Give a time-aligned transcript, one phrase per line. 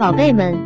[0.00, 0.56] 宝贝们，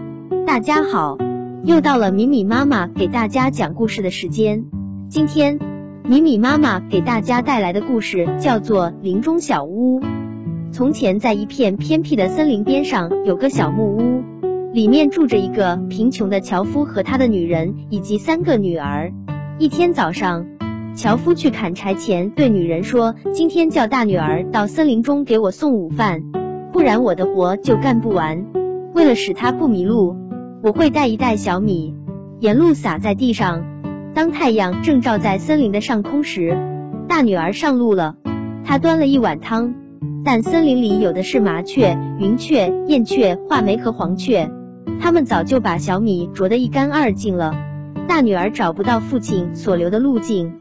[0.46, 1.18] 大家好！
[1.64, 4.66] 又到了米米妈妈给大家讲故事的时间。
[5.08, 5.58] 今天，
[6.04, 10.00] 米米妈妈给大家带来的故事叫做《林中小屋》。
[10.70, 14.22] 从前，在一片偏僻的森林边上，有个小木屋，
[14.72, 19.12] 里面住着一个贫穷的樵夫和他的女人以及三个女儿。
[19.58, 20.46] 一天早上，
[20.94, 26.22] 樵夫去砍柴前，对女人说：“今天叫大女儿到森林中给我送午饭，
[26.72, 28.46] 不然我的活就干不完。”
[28.94, 30.16] 为了使他不迷路，
[30.62, 31.96] 我会带一袋小米，
[32.38, 33.64] 沿路撒在地上。
[34.14, 36.56] 当太阳正照在森林的上空时，
[37.08, 38.14] 大女儿上路了。
[38.64, 39.74] 她端了一碗汤，
[40.24, 44.48] 但森林里有的是麻雀、云雀、燕雀、画眉和黄雀，
[45.00, 47.52] 它们早就把小米啄得一干二净了。
[48.06, 50.52] 大女儿找不到父亲所留的路径，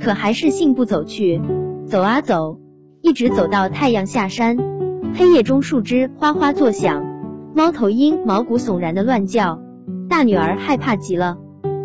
[0.00, 1.42] 可还是信步走去。
[1.84, 2.58] 走啊走，
[3.02, 4.56] 一直走到太阳下山，
[5.14, 7.11] 黑夜中树枝哗哗作响。
[7.54, 9.60] 猫头鹰毛骨悚然的乱叫，
[10.08, 11.36] 大女儿害怕极了。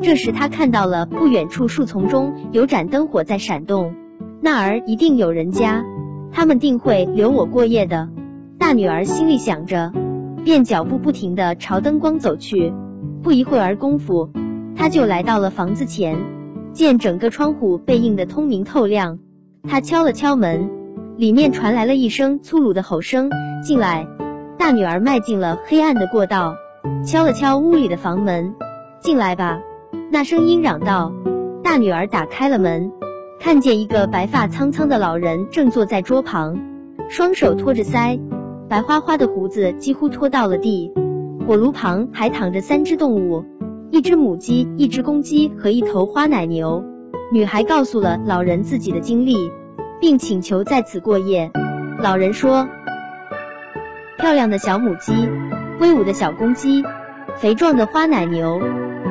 [0.02, 3.94] 这时她看到了不远处树丛中有盏灯火在闪动，
[4.42, 5.84] 那儿一定有人家，
[6.32, 8.08] 他们定会留我过夜的。
[8.58, 9.92] 大女儿心里想着，
[10.46, 12.74] 便脚步不停地朝灯光走去。
[13.22, 14.30] 不一会儿功夫，
[14.76, 16.18] 她就来到了房子前，
[16.72, 19.20] 见整个窗户被映得通明透亮。
[19.64, 20.70] 她敲了敲门，
[21.18, 23.30] 里面传来了一声粗鲁的吼声
[23.66, 24.08] ：“进来。”
[24.58, 26.56] 大女儿迈进了黑暗的过道，
[27.06, 28.56] 敲了敲屋里的房门，
[29.00, 29.60] 进来吧。
[30.12, 31.14] 那声音嚷道。
[31.64, 32.92] 大女儿打开了门，
[33.40, 36.58] 看见一个白发苍苍的老人正坐在桌旁，
[37.10, 38.20] 双手托着腮，
[38.68, 40.92] 白花花的胡子几乎拖到了地。
[41.46, 43.46] 火炉旁还躺着三只动物，
[43.92, 46.84] 一只母鸡，一只公鸡和一头花奶牛。
[47.32, 49.36] 女孩告诉了老人自己的经历，
[50.02, 51.52] 并请求在此过夜。
[52.02, 52.68] 老人说。
[54.18, 55.30] 漂亮的小母鸡，
[55.80, 56.84] 威武的小公鸡，
[57.36, 58.60] 肥壮的花奶牛，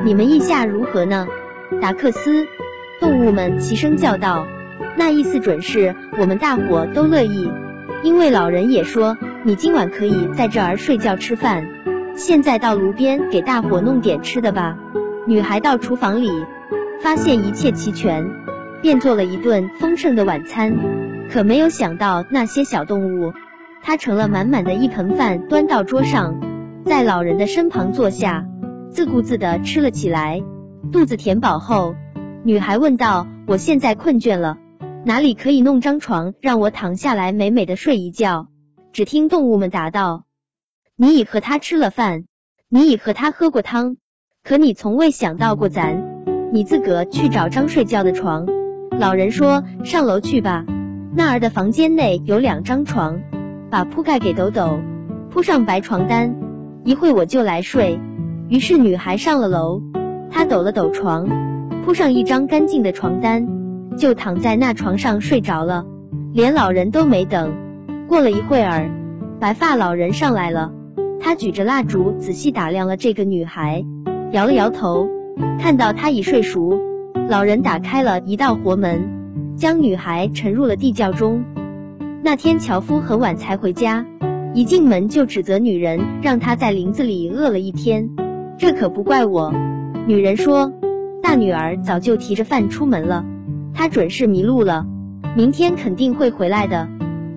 [0.03, 1.27] 你们意下如何呢？
[1.81, 2.45] 达克斯，
[2.99, 4.45] 动物们齐声叫道。
[4.97, 7.49] 那意思准是我们大伙都乐意，
[8.03, 11.65] 因为老人也说你今晚可以在这儿睡觉吃饭。
[12.15, 14.75] 现在到炉边给大伙弄点吃的吧。
[15.25, 16.29] 女孩到厨房里，
[17.01, 18.29] 发现一切齐全，
[18.81, 20.75] 便做了一顿丰盛的晚餐。
[21.31, 23.33] 可没有想到那些小动物。
[23.87, 26.41] 他盛了满满的一盆饭，端到桌上，
[26.83, 28.45] 在老人的身旁坐下，
[28.91, 30.43] 自顾自的吃了起来。
[30.91, 31.95] 肚子填饱后，
[32.43, 34.57] 女孩问道：“我现在困倦了，
[35.05, 38.49] 哪里可以弄张床让我躺下来美美的睡一觉？”
[38.91, 40.25] 只听动物们答道
[40.97, 42.25] ：“你已和他吃了饭，
[42.67, 43.95] 你已和他喝过汤，
[44.43, 48.47] 可你从未想到过咱，你自个去找张睡觉的床。”
[48.99, 50.65] 老人说：“上楼去吧，
[51.15, 53.21] 那儿的房间内有两张床。”
[53.69, 54.79] 把铺盖给抖抖，
[55.29, 56.35] 铺上白床单，
[56.85, 57.99] 一会我就来睡。
[58.47, 59.81] 于是女孩上了楼，
[60.31, 61.27] 她抖了抖床，
[61.83, 63.45] 铺上一张干净的床单，
[63.97, 65.85] 就躺在那床上睡着了，
[66.33, 67.53] 连老人都没等。
[68.07, 68.89] 过了一会儿，
[69.39, 70.71] 白发老人上来了，
[71.19, 73.83] 他举着蜡烛仔细打量了这个女孩，
[74.31, 75.09] 摇了摇头，
[75.59, 76.79] 看到她已睡熟，
[77.27, 81.43] 老人打开了一道活门，将女孩沉入了地窖中。
[82.27, 84.05] 那天樵夫很晚才回家，
[84.53, 88.09] 一进门就指责女人，让她在林子里饿了一天。
[88.57, 89.53] 这可不怪我。
[90.07, 90.73] 女人说，
[91.23, 93.23] 大女儿早就提着饭出门了，
[93.73, 94.85] 她准是迷路了，
[95.37, 96.89] 明天肯定会回来的。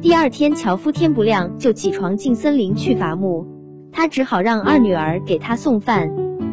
[0.03, 3.47] 第二天，樵夫天不亮就起床进森林去伐木，
[3.93, 6.11] 他只好让二女儿给他送饭。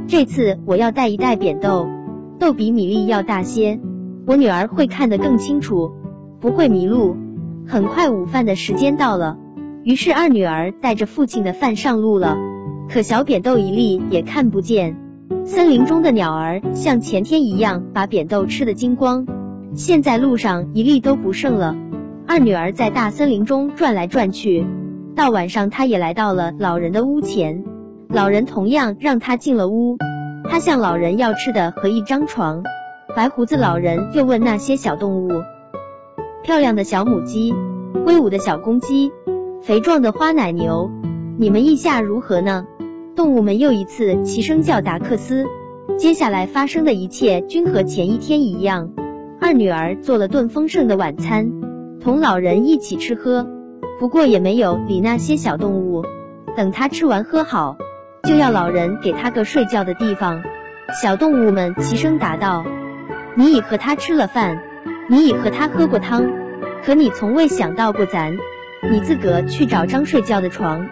[0.07, 1.87] 这次我要带一袋扁豆，
[2.37, 3.79] 豆比米粒要大些，
[4.27, 5.89] 我女儿会看得更清楚，
[6.39, 7.17] 不会迷路。
[7.69, 9.37] 很快，午饭的时间到了，
[9.83, 12.37] 于是二女儿带着父亲的饭上路了。
[12.89, 14.95] 可小扁豆一粒也看不见。
[15.43, 19.27] 森林中的鸟儿像前天一样把扁豆吃得精光，
[19.73, 21.75] 现在路上一粒都不剩了。
[22.25, 24.65] 二女儿在大森林中转来转去，
[25.13, 27.65] 到晚上，她也来到了老人的屋前。
[28.07, 29.97] 老人同样让她进了屋，
[30.49, 32.63] 她向老人要吃的和一张床。
[33.13, 35.31] 白胡子老人又问那些小动物。
[36.43, 37.53] 漂亮的小母鸡，
[38.05, 39.11] 威武的小公鸡，
[39.61, 40.89] 肥壮的花奶牛，
[41.37, 42.65] 你们意下如何呢？
[43.15, 45.45] 动物们又一次齐声叫达克斯。
[45.97, 48.91] 接下来发生的一切均和前一天一样。
[49.41, 51.51] 二女儿做了顿丰盛的晚餐，
[51.99, 53.47] 同老人一起吃喝，
[53.99, 56.03] 不过也没有理那些小动物。
[56.55, 57.77] 等她吃完喝好，
[58.23, 60.43] 就要老人给她个睡觉的地方。
[61.01, 62.63] 小动物们齐声答道
[63.35, 64.63] ：“你已和他吃了饭。”
[65.09, 66.29] 你已和他喝过汤，
[66.83, 68.37] 可你从未想到过咱。
[68.91, 70.85] 你自个去找张睡觉的床。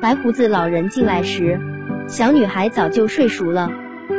[0.00, 1.58] 白胡子老人进来时，
[2.06, 3.70] 小女孩早就睡熟了。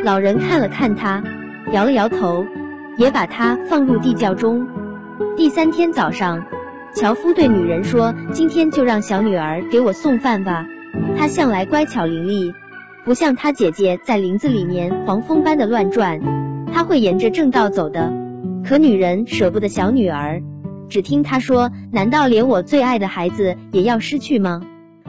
[0.03, 1.23] 老人看了看她，
[1.71, 2.45] 摇了摇头，
[2.97, 4.67] 也把她放入地窖中。
[5.37, 6.43] 第三天早上，
[6.93, 10.65] 樵夫对女人说：“今天就让小女儿给我送饭吧。
[11.15, 12.53] 她向来乖巧伶俐，
[13.05, 16.19] 不像她姐姐在林子里面黄蜂般的乱转。
[16.73, 18.11] 她会沿着正道走的。”
[18.63, 20.41] 可女人舍不得小女儿，
[20.87, 24.61] 只听她说：“难道连我最爱的孩子也要失去吗？”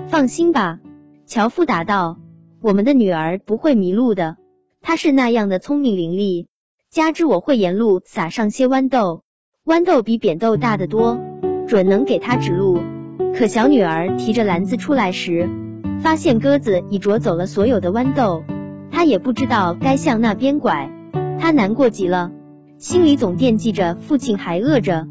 [0.08, 0.80] 放心吧，
[1.24, 2.18] 樵夫答道
[2.60, 4.36] ：“我们的女儿不会迷路的，
[4.82, 6.46] 她是那样的聪明伶俐。
[6.90, 9.22] 加之我会沿路撒上些豌豆，
[9.64, 11.18] 豌豆比扁豆大得多，
[11.68, 12.80] 准能给她指路。”
[13.36, 15.48] 可小女儿提着篮子出来时，
[16.00, 18.42] 发现鸽子已啄走了所有的豌豆，
[18.90, 20.90] 她也不知道该向那边拐，
[21.38, 22.32] 她难过极了。
[22.84, 25.06] 心里总惦记着父亲还饿着，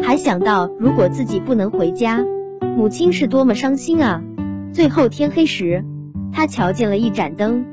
[0.00, 2.24] 还想到如果自己不能回家，
[2.76, 4.22] 母亲是多么伤心啊！
[4.72, 5.84] 最后天黑时，
[6.32, 7.64] 他瞧见了一盏灯，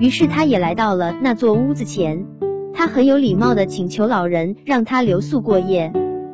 [0.00, 2.24] 于是他也来到了那座屋子前。
[2.72, 5.92] 他很有礼貌的请求老人让他留宿过夜。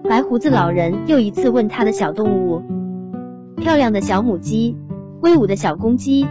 [0.09, 2.63] 白胡子老人又一次问他的小动物：
[3.57, 4.77] 漂亮的小母鸡，
[5.21, 6.29] 威武的小公鸡，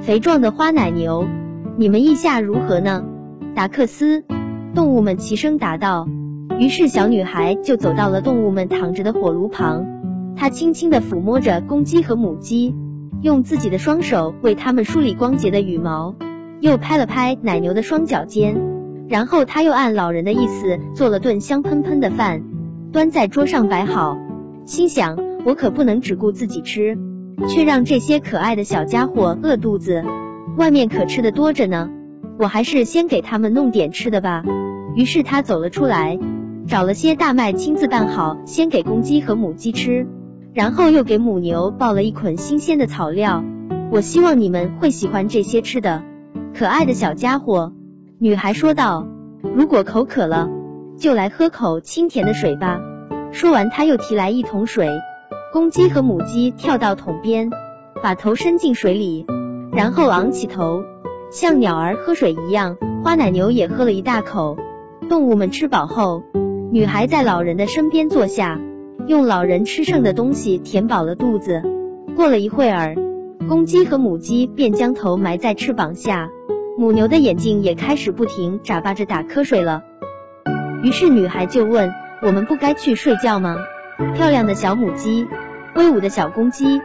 [0.00, 1.26] 肥壮的花奶牛，
[1.76, 3.04] 你们意下如何呢？
[3.54, 4.24] 达克斯。
[4.74, 6.06] 动物们齐声答道。
[6.58, 9.86] 于是小女孩就走到了动物们躺着的火炉旁，
[10.36, 12.74] 她轻轻地抚摸着公鸡和母鸡，
[13.22, 16.14] 用自己的双手为它们梳理光洁的羽毛，
[16.60, 18.60] 又拍了拍奶牛的双脚尖，
[19.08, 22.42] 然后她又按老人的意思做了顿香喷喷的饭，
[22.92, 24.18] 端在桌上摆好，
[24.66, 26.98] 心想我可不能只顾自己吃，
[27.48, 30.04] 却让这些可爱的小家伙饿肚子，
[30.58, 31.88] 外面可吃的多着呢。
[32.38, 34.42] 我还是先给他们弄点吃的吧。
[34.94, 36.18] 于是他走了出来，
[36.66, 40.06] 找了些大麦，亲自拌好，先给公鸡和母鸡吃，
[40.52, 43.44] 然后又给母牛抱了一捆新鲜的草料。
[43.92, 46.02] 我希望你们会喜欢这些吃的，
[46.54, 47.72] 可爱的小家伙。
[48.18, 49.06] 女孩说道
[49.56, 50.48] ：“如果口渴了，
[50.98, 52.80] 就来喝口清甜的水吧。”
[53.32, 54.88] 说完，她又提来一桶水。
[55.52, 57.50] 公鸡和母鸡跳到桶边，
[58.02, 59.26] 把头伸进水里，
[59.72, 60.82] 然后昂起头。
[61.32, 64.56] 像鸟儿喝水一样，花奶牛也喝了一大口。
[65.10, 66.22] 动物们吃饱后，
[66.70, 68.60] 女孩在老人的身边坐下，
[69.08, 71.64] 用老人吃剩的东西填饱了肚子。
[72.14, 72.94] 过了一会儿，
[73.48, 76.28] 公鸡和母鸡便将头埋在翅膀下，
[76.78, 79.82] 母牛的眼睛也开始不停眨巴着打瞌睡了。
[80.84, 81.92] 于是女孩就问
[82.22, 83.56] ：“我们不该去睡觉吗？”
[84.14, 85.26] 漂亮的小母鸡，
[85.74, 86.80] 威武的小公鸡，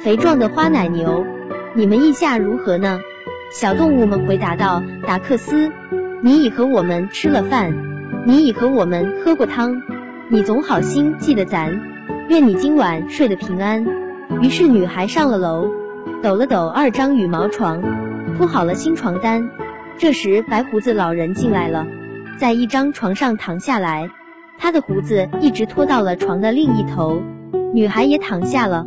[0.00, 1.26] 肥壮的花奶牛，
[1.74, 3.00] 你们意下如何呢？
[3.52, 5.70] 小动物们回答道：“达克斯，
[6.26, 7.72] 你已和我们吃了饭，
[8.26, 9.80] 你已和我们喝过汤，
[10.28, 11.80] 你总好心记得咱。
[12.28, 13.86] 愿你今晚睡得平安。”
[14.42, 15.68] 于是女孩上了楼，
[16.24, 17.80] 抖了抖二张羽毛床，
[18.36, 19.48] 铺好了新床单。
[19.98, 21.86] 这时白胡子老人进来了，
[22.38, 24.10] 在一张床上躺下来，
[24.58, 27.22] 他的胡子一直拖到了床的另一头。
[27.72, 28.84] 女孩也躺下了，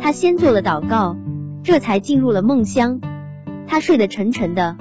[0.00, 1.16] 她先做了祷告，
[1.62, 3.00] 这才进入了梦乡。
[3.68, 4.76] 她睡得沉沉的，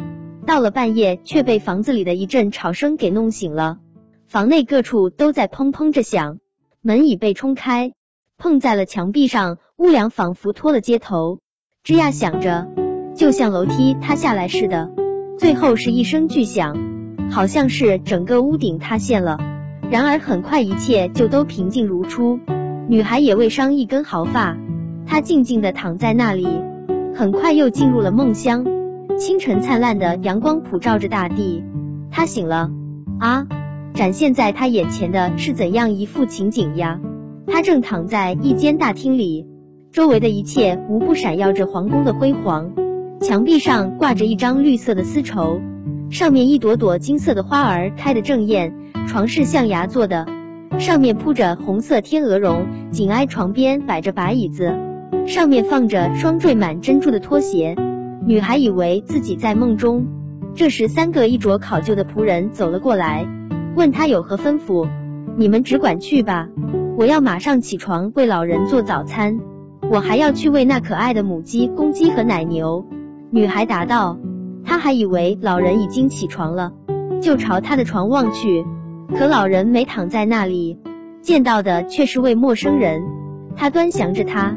[0.50, 3.78] 到了半夜却被房子里的一阵吵声给弄醒了。
[4.26, 6.40] 房内各处都在砰砰着响，
[6.82, 7.92] 门已被冲开，
[8.36, 11.38] 碰在了墙壁上，屋梁仿佛脱了接头，
[11.86, 12.68] 吱呀响着，
[13.14, 14.90] 就像楼梯塌下来似的。
[15.38, 16.76] 最后是一声巨响，
[17.30, 19.38] 好像是整个屋顶塌陷了。
[19.92, 22.40] 然而很快一切就都平静如初，
[22.88, 24.58] 女孩也未伤一根毫发，
[25.06, 26.48] 她静静的躺在那里，
[27.14, 28.79] 很快又进入了梦乡。
[29.18, 31.64] 清晨灿烂的阳光普照着大地，
[32.12, 32.70] 他醒了
[33.20, 33.48] 啊！
[33.94, 37.00] 展现在他眼前的是怎样一幅情景呀？
[37.48, 39.46] 他正躺在一间大厅里，
[39.92, 42.72] 周围的一切无不闪耀着皇宫的辉煌。
[43.20, 45.60] 墙壁上挂着一张绿色的丝绸，
[46.10, 48.74] 上面一朵朵金色的花儿开得正艳。
[49.08, 50.28] 床是象牙做的，
[50.78, 54.72] 上面铺着红色天鹅绒，紧挨床边摆着把椅子，
[55.28, 57.76] 上面放着双缀满珍珠的拖鞋。
[58.30, 60.06] 女孩以为自己在梦中，
[60.54, 63.26] 这时三个衣着考究的仆人走了过来，
[63.76, 64.88] 问她有何吩咐。
[65.36, 66.48] 你们只管去吧，
[66.96, 69.40] 我要马上起床为老人做早餐，
[69.90, 72.86] 我还要去喂那可爱的母鸡、公鸡和奶牛。
[73.32, 74.20] 女孩答道。
[74.64, 76.74] 她还以为老人已经起床了，
[77.24, 78.64] 就朝他的床望去，
[79.18, 80.78] 可老人没躺在那里，
[81.24, 83.02] 见到的却是位陌生人。
[83.56, 84.56] 她端详着他，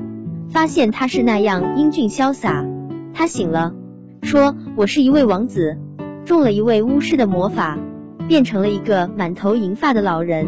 [0.51, 2.67] 发现他是那样英俊潇洒。
[3.15, 3.75] 他醒了，
[4.23, 5.77] 说：“我是一位王子，
[6.25, 7.79] 中了一位巫师的魔法，
[8.27, 10.47] 变成了一个满头银发的老人，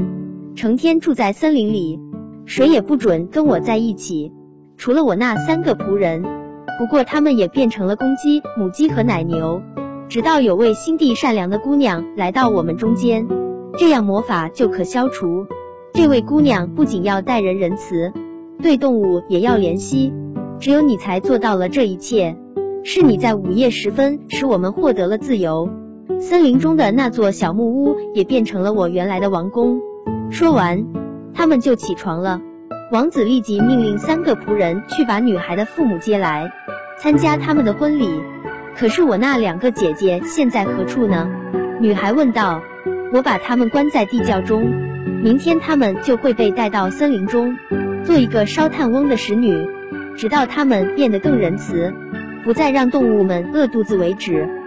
[0.54, 2.00] 成天住在森林里，
[2.46, 4.32] 谁也不准跟我在一起，
[4.76, 6.24] 除了我那三个仆人。
[6.78, 9.62] 不过他们也变成了公鸡、母鸡和奶牛。
[10.08, 13.26] 直到有位心地善良的姑娘来到我们中间，
[13.78, 15.46] 这样魔法就可消除。
[15.92, 18.12] 这位姑娘不仅要待人仁慈，
[18.62, 20.12] 对动物也要怜惜。
[20.58, 22.36] 只有你才做到了这一切。
[22.86, 25.70] 是你在午夜时分使我们获得了自由。
[26.20, 29.80] 森林中的那座小木屋也变成了我原来的王宫。
[30.30, 30.84] 说完，
[31.32, 32.42] 他们就起床了。
[32.92, 36.52] 王子立即命令三个仆人去把女孩的父母接来，
[36.98, 38.06] 参加他们的婚礼。
[38.76, 41.28] 可是我那两个姐姐现在何处呢？
[41.80, 42.60] 女孩问道。
[43.12, 44.72] 我把他们关在地窖中，
[45.22, 47.56] 明天他们就会被带到森林中，
[48.02, 49.68] 做一个烧炭翁的使女，
[50.16, 51.94] 直到他们变得更仁慈，
[52.44, 54.63] 不再让动物们饿肚子为止。